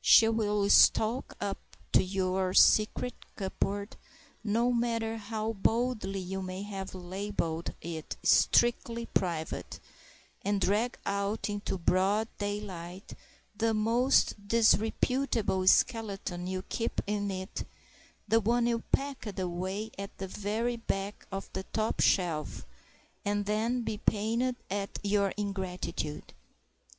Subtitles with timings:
[0.00, 1.58] She will stalk up
[1.92, 3.98] to your secret cupboard,
[4.42, 9.80] no matter how boldly you may have labelled it "strictly private,"
[10.40, 13.12] and drag out into broad daylight
[13.54, 17.64] the most disreputable skeleton you keep in it,
[18.26, 23.98] the one you packed away at the very back of the top shelf—and then be
[23.98, 26.32] pained at your ingratitude!